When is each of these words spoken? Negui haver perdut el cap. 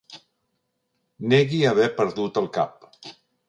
Negui 1.35 1.61
haver 1.75 1.87
perdut 2.03 2.43
el 2.45 2.51
cap. 2.61 2.93